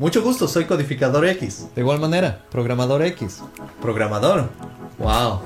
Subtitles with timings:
[0.00, 1.68] Mucho gusto, soy Codificador X.
[1.74, 3.42] De igual manera, Programador X.
[3.82, 4.48] Programador.
[4.98, 5.42] Wow.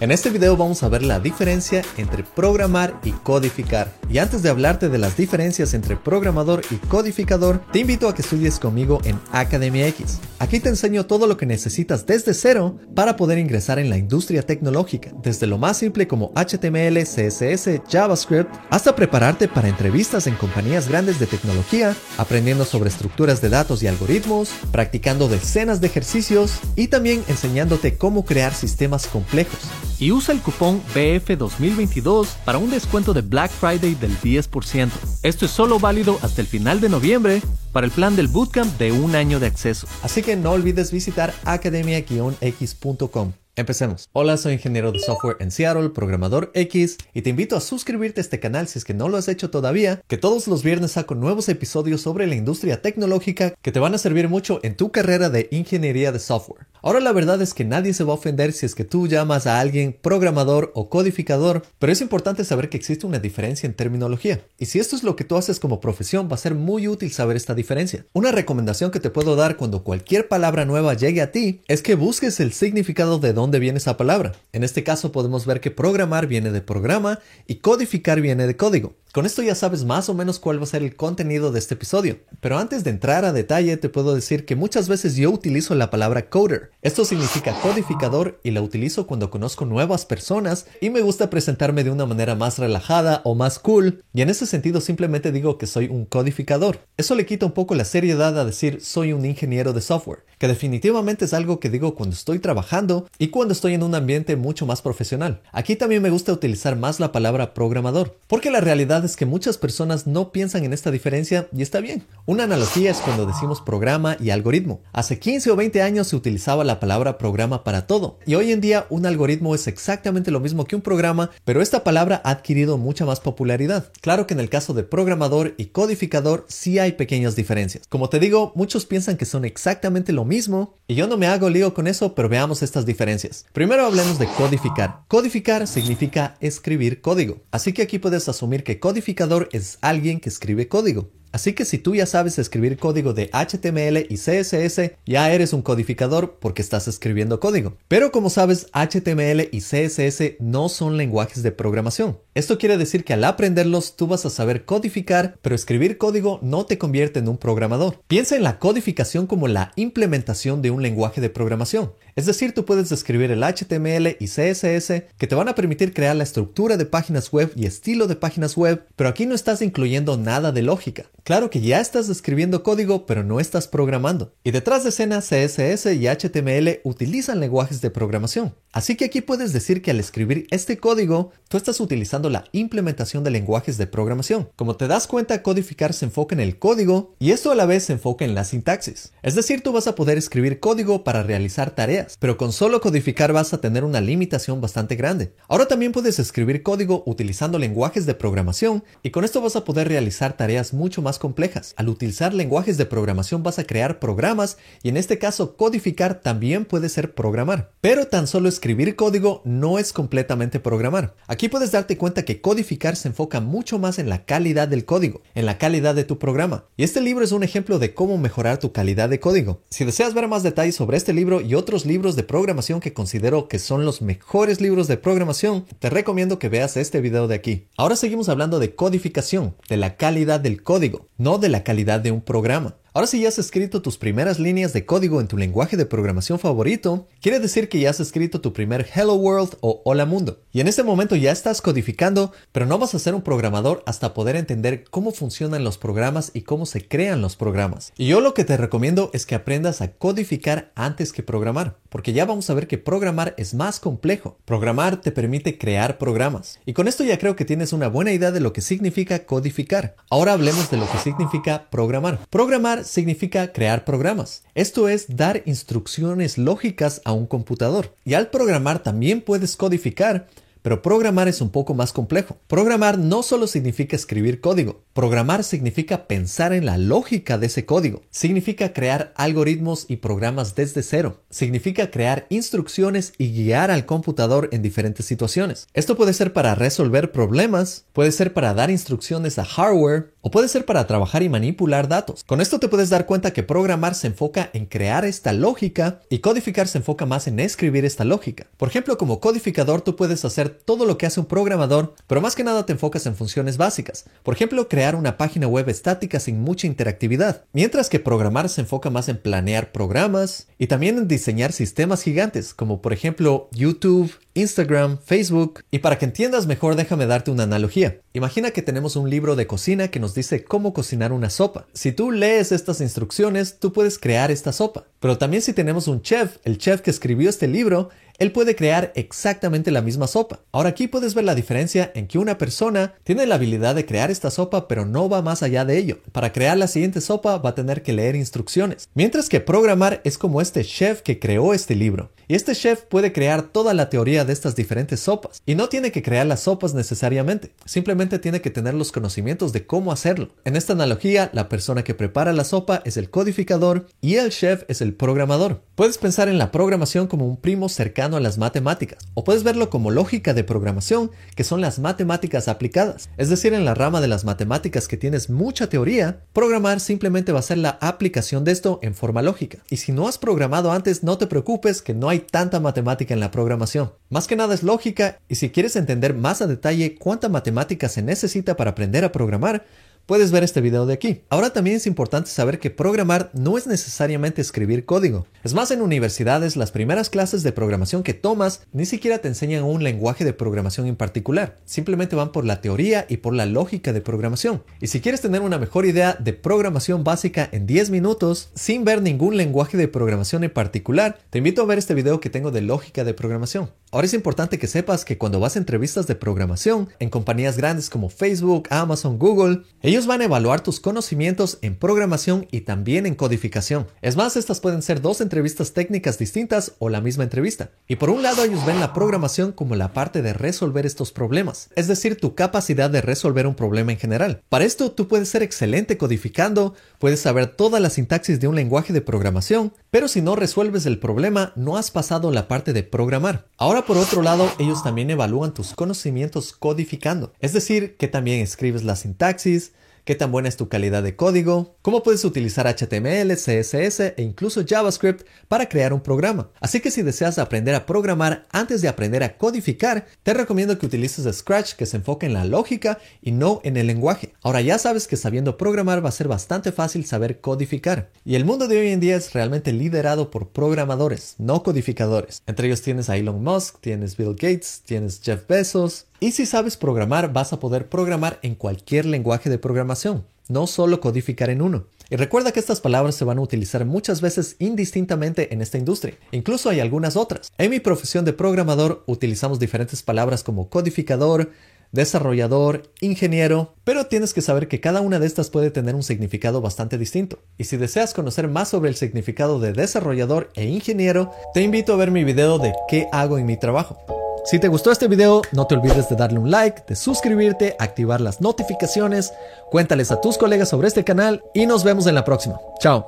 [0.00, 3.92] En este video vamos a ver la diferencia entre programar y codificar.
[4.08, 8.22] Y antes de hablarte de las diferencias entre programador y codificador, te invito a que
[8.22, 10.18] estudies conmigo en Academia X.
[10.38, 14.40] Aquí te enseño todo lo que necesitas desde cero para poder ingresar en la industria
[14.40, 20.88] tecnológica, desde lo más simple como HTML, CSS, JavaScript, hasta prepararte para entrevistas en compañías
[20.88, 26.88] grandes de tecnología, aprendiendo sobre estructuras de datos y algoritmos, practicando decenas de ejercicios y
[26.88, 29.60] también enseñándote cómo crear sistemas complejos
[30.00, 34.90] y usa el cupón BF2022 para un descuento de Black Friday del 10%.
[35.22, 37.42] Esto es solo válido hasta el final de noviembre
[37.72, 39.86] para el plan del bootcamp de un año de acceso.
[40.02, 43.32] Así que no olvides visitar academia-x.com.
[43.56, 44.08] Empecemos.
[44.12, 48.22] Hola, soy ingeniero de software en Seattle, programador X, y te invito a suscribirte a
[48.22, 51.16] este canal si es que no lo has hecho todavía, que todos los viernes saco
[51.16, 55.30] nuevos episodios sobre la industria tecnológica que te van a servir mucho en tu carrera
[55.30, 56.68] de ingeniería de software.
[56.82, 59.46] Ahora la verdad es que nadie se va a ofender si es que tú llamas
[59.46, 64.40] a alguien programador o codificador, pero es importante saber que existe una diferencia en terminología.
[64.58, 67.12] Y si esto es lo que tú haces como profesión, va a ser muy útil
[67.12, 68.06] saber esta diferencia.
[68.14, 71.96] Una recomendación que te puedo dar cuando cualquier palabra nueva llegue a ti es que
[71.96, 74.32] busques el significado de dónde viene esa palabra.
[74.52, 78.94] En este caso podemos ver que programar viene de programa y codificar viene de código.
[79.12, 81.74] Con esto ya sabes más o menos cuál va a ser el contenido de este
[81.74, 82.18] episodio.
[82.40, 85.90] Pero antes de entrar a detalle te puedo decir que muchas veces yo utilizo la
[85.90, 86.70] palabra coder.
[86.80, 91.90] Esto significa codificador y la utilizo cuando conozco nuevas personas y me gusta presentarme de
[91.90, 94.04] una manera más relajada o más cool.
[94.14, 96.78] Y en ese sentido simplemente digo que soy un codificador.
[96.96, 100.46] Eso le quita un poco la seriedad a decir soy un ingeniero de software, que
[100.46, 104.66] definitivamente es algo que digo cuando estoy trabajando y cuando estoy en un ambiente mucho
[104.66, 105.42] más profesional.
[105.50, 109.58] Aquí también me gusta utilizar más la palabra programador, porque la realidad es que muchas
[109.58, 112.04] personas no piensan en esta diferencia y está bien.
[112.26, 114.82] Una analogía es cuando decimos programa y algoritmo.
[114.92, 118.60] Hace 15 o 20 años se utilizaba la palabra programa para todo y hoy en
[118.60, 122.78] día un algoritmo es exactamente lo mismo que un programa, pero esta palabra ha adquirido
[122.78, 123.92] mucha más popularidad.
[124.00, 127.86] Claro que en el caso de programador y codificador sí hay pequeñas diferencias.
[127.88, 131.48] Como te digo, muchos piensan que son exactamente lo mismo y yo no me hago
[131.48, 133.46] lío con eso, pero veamos estas diferencias.
[133.52, 135.02] Primero hablemos de codificar.
[135.08, 140.66] Codificar significa escribir código, así que aquí puedes asumir que codificador es alguien que escribe
[140.66, 141.12] código.
[141.32, 145.62] Así que si tú ya sabes escribir código de HTML y CSS, ya eres un
[145.62, 147.76] codificador porque estás escribiendo código.
[147.88, 152.18] Pero como sabes, HTML y CSS no son lenguajes de programación.
[152.34, 156.66] Esto quiere decir que al aprenderlos tú vas a saber codificar, pero escribir código no
[156.66, 158.00] te convierte en un programador.
[158.06, 161.92] Piensa en la codificación como la implementación de un lenguaje de programación.
[162.16, 166.16] Es decir, tú puedes escribir el HTML y CSS que te van a permitir crear
[166.16, 170.16] la estructura de páginas web y estilo de páginas web, pero aquí no estás incluyendo
[170.16, 171.06] nada de lógica.
[171.24, 174.32] Claro que ya estás escribiendo código, pero no estás programando.
[174.44, 178.54] Y detrás de escena, CSS y HTML utilizan lenguajes de programación.
[178.72, 183.24] Así que aquí puedes decir que al escribir este código, tú estás utilizando la implementación
[183.24, 184.48] de lenguajes de programación.
[184.54, 187.84] Como te das cuenta, codificar se enfoca en el código y esto a la vez
[187.84, 189.12] se enfoca en la sintaxis.
[189.22, 193.32] Es decir, tú vas a poder escribir código para realizar tareas, pero con solo codificar
[193.32, 195.34] vas a tener una limitación bastante grande.
[195.48, 199.88] Ahora también puedes escribir código utilizando lenguajes de programación y con esto vas a poder
[199.88, 201.74] realizar tareas mucho más complejas.
[201.76, 206.64] Al utilizar lenguajes de programación vas a crear programas y en este caso codificar también
[206.64, 207.72] puede ser programar.
[207.80, 211.14] Pero tan solo escribir código no es completamente programar.
[211.26, 215.22] Aquí puedes darte cuenta que codificar se enfoca mucho más en la calidad del código,
[215.34, 216.64] en la calidad de tu programa.
[216.76, 219.62] Y este libro es un ejemplo de cómo mejorar tu calidad de código.
[219.70, 223.48] Si deseas ver más detalles sobre este libro y otros libros de programación que considero
[223.48, 227.66] que son los mejores libros de programación, te recomiendo que veas este video de aquí.
[227.76, 232.10] Ahora seguimos hablando de codificación, de la calidad del código no de la calidad de
[232.10, 232.76] un programa.
[232.92, 236.40] Ahora si ya has escrito tus primeras líneas de código en tu lenguaje de programación
[236.40, 240.40] favorito, quiere decir que ya has escrito tu primer Hello World o Hola Mundo.
[240.50, 244.12] Y en este momento ya estás codificando, pero no vas a ser un programador hasta
[244.12, 247.92] poder entender cómo funcionan los programas y cómo se crean los programas.
[247.96, 252.12] Y yo lo que te recomiendo es que aprendas a codificar antes que programar, porque
[252.12, 254.36] ya vamos a ver que programar es más complejo.
[254.44, 256.58] Programar te permite crear programas.
[256.66, 259.94] Y con esto ya creo que tienes una buena idea de lo que significa codificar.
[260.10, 262.18] Ahora hablemos de lo que significa programar.
[262.30, 264.42] Programar significa crear programas.
[264.54, 267.94] Esto es dar instrucciones lógicas a un computador.
[268.04, 270.26] Y al programar también puedes codificar,
[270.62, 272.38] pero programar es un poco más complejo.
[272.46, 278.02] Programar no solo significa escribir código, programar significa pensar en la lógica de ese código,
[278.10, 284.62] significa crear algoritmos y programas desde cero, significa crear instrucciones y guiar al computador en
[284.62, 285.66] diferentes situaciones.
[285.72, 290.48] Esto puede ser para resolver problemas, puede ser para dar instrucciones a hardware o puede
[290.48, 292.24] ser para trabajar y manipular datos.
[292.24, 296.18] Con esto te puedes dar cuenta que programar se enfoca en crear esta lógica y
[296.18, 298.46] codificar se enfoca más en escribir esta lógica.
[298.56, 302.34] Por ejemplo, como codificador tú puedes hacer todo lo que hace un programador, pero más
[302.34, 304.04] que nada te enfocas en funciones básicas.
[304.22, 308.90] Por ejemplo, crear una página web estática sin mucha interactividad, mientras que programar se enfoca
[308.90, 314.98] más en planear programas y también en diseñar sistemas gigantes, como por ejemplo YouTube, Instagram,
[315.04, 315.64] Facebook.
[315.70, 318.00] Y para que entiendas mejor, déjame darte una analogía.
[318.12, 321.66] Imagina que tenemos un libro de cocina que nos dice cómo cocinar una sopa.
[321.72, 324.84] Si tú lees estas instrucciones, tú puedes crear esta sopa.
[325.00, 327.90] Pero también si tenemos un chef, el chef que escribió este libro,
[328.20, 330.40] él puede crear exactamente la misma sopa.
[330.52, 334.10] Ahora aquí puedes ver la diferencia en que una persona tiene la habilidad de crear
[334.10, 335.98] esta sopa pero no va más allá de ello.
[336.12, 338.90] Para crear la siguiente sopa va a tener que leer instrucciones.
[338.94, 342.12] Mientras que programar es como este chef que creó este libro.
[342.28, 345.42] Y este chef puede crear toda la teoría de estas diferentes sopas.
[345.46, 347.54] Y no tiene que crear las sopas necesariamente.
[347.64, 350.28] Simplemente tiene que tener los conocimientos de cómo hacerlo.
[350.44, 354.64] En esta analogía, la persona que prepara la sopa es el codificador y el chef
[354.68, 355.62] es el programador.
[355.74, 359.70] Puedes pensar en la programación como un primo cercano a las matemáticas, o puedes verlo
[359.70, 363.08] como lógica de programación, que son las matemáticas aplicadas.
[363.16, 367.40] Es decir, en la rama de las matemáticas que tienes mucha teoría, programar simplemente va
[367.40, 369.58] a ser la aplicación de esto en forma lógica.
[369.70, 373.20] Y si no has programado antes, no te preocupes que no hay tanta matemática en
[373.20, 373.92] la programación.
[374.08, 378.02] Más que nada es lógica, y si quieres entender más a detalle cuánta matemática se
[378.02, 379.64] necesita para aprender a programar,
[380.10, 381.20] puedes ver este video de aquí.
[381.28, 385.28] Ahora también es importante saber que programar no es necesariamente escribir código.
[385.44, 389.62] Es más, en universidades las primeras clases de programación que tomas ni siquiera te enseñan
[389.62, 391.58] un lenguaje de programación en particular.
[391.64, 394.64] Simplemente van por la teoría y por la lógica de programación.
[394.80, 399.02] Y si quieres tener una mejor idea de programación básica en 10 minutos sin ver
[399.02, 402.62] ningún lenguaje de programación en particular, te invito a ver este video que tengo de
[402.62, 403.70] lógica de programación.
[403.92, 407.90] Ahora es importante que sepas que cuando vas a entrevistas de programación en compañías grandes
[407.90, 409.62] como Facebook, Amazon, Google,
[410.00, 413.86] ellos van a evaluar tus conocimientos en programación y también en codificación.
[414.00, 417.68] Es más, estas pueden ser dos entrevistas técnicas distintas o la misma entrevista.
[417.86, 421.68] Y por un lado ellos ven la programación como la parte de resolver estos problemas,
[421.76, 424.40] es decir, tu capacidad de resolver un problema en general.
[424.48, 428.94] Para esto tú puedes ser excelente codificando, puedes saber toda la sintaxis de un lenguaje
[428.94, 433.48] de programación, pero si no resuelves el problema no has pasado la parte de programar.
[433.58, 438.82] Ahora por otro lado, ellos también evalúan tus conocimientos codificando, es decir, que también escribes
[438.82, 439.72] la sintaxis,
[440.10, 444.64] qué tan buena es tu calidad de código, cómo puedes utilizar HTML, CSS e incluso
[444.66, 446.50] JavaScript para crear un programa.
[446.60, 450.86] Así que si deseas aprender a programar antes de aprender a codificar, te recomiendo que
[450.86, 454.32] utilices Scratch que se enfoque en la lógica y no en el lenguaje.
[454.42, 458.10] Ahora ya sabes que sabiendo programar va a ser bastante fácil saber codificar.
[458.24, 462.42] Y el mundo de hoy en día es realmente liderado por programadores, no codificadores.
[462.46, 466.76] Entre ellos tienes a Elon Musk, tienes Bill Gates, tienes Jeff Bezos, y si sabes
[466.76, 471.86] programar, vas a poder programar en cualquier lenguaje de programación, no solo codificar en uno.
[472.10, 476.18] Y recuerda que estas palabras se van a utilizar muchas veces indistintamente en esta industria.
[476.32, 477.52] Incluso hay algunas otras.
[477.56, 481.52] En mi profesión de programador utilizamos diferentes palabras como codificador,
[481.92, 486.60] desarrollador, ingeniero, pero tienes que saber que cada una de estas puede tener un significado
[486.60, 487.38] bastante distinto.
[487.58, 491.96] Y si deseas conocer más sobre el significado de desarrollador e ingeniero, te invito a
[491.96, 494.19] ver mi video de qué hago en mi trabajo.
[494.50, 498.20] Si te gustó este video, no te olvides de darle un like, de suscribirte, activar
[498.20, 499.32] las notificaciones,
[499.70, 502.58] cuéntales a tus colegas sobre este canal y nos vemos en la próxima.
[502.80, 503.04] Chao.